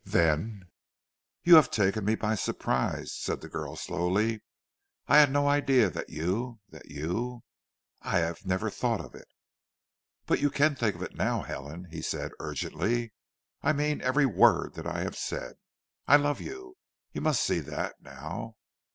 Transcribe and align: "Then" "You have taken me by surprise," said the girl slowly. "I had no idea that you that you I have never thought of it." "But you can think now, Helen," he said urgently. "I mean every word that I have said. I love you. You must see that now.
"Then" 0.03 0.63
"You 1.43 1.57
have 1.57 1.69
taken 1.69 2.05
me 2.05 2.15
by 2.15 2.33
surprise," 2.33 3.13
said 3.15 3.41
the 3.41 3.47
girl 3.47 3.75
slowly. 3.75 4.41
"I 5.05 5.19
had 5.19 5.31
no 5.31 5.47
idea 5.47 5.91
that 5.91 6.09
you 6.09 6.59
that 6.69 6.87
you 6.89 7.43
I 8.01 8.17
have 8.17 8.43
never 8.43 8.71
thought 8.71 8.99
of 8.99 9.13
it." 9.13 9.27
"But 10.25 10.41
you 10.41 10.49
can 10.49 10.73
think 10.75 10.99
now, 11.13 11.43
Helen," 11.43 11.85
he 11.91 12.01
said 12.01 12.31
urgently. 12.39 13.13
"I 13.61 13.73
mean 13.73 14.01
every 14.01 14.25
word 14.25 14.73
that 14.73 14.87
I 14.87 15.01
have 15.01 15.15
said. 15.15 15.57
I 16.07 16.15
love 16.15 16.41
you. 16.41 16.77
You 17.11 17.21
must 17.21 17.43
see 17.43 17.59
that 17.59 18.01
now. 18.01 18.55